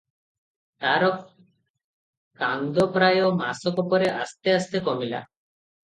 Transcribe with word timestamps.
ତାର 0.85 1.09
କାନ୍ଦ 2.45 2.89
ପ୍ରାୟ 2.99 3.23
ମାସକ 3.45 3.89
ପରେ 3.95 4.13
ଆସ୍ତେ 4.19 4.59
ଆସ୍ତେ 4.59 4.87
କମିଲା। 4.91 5.27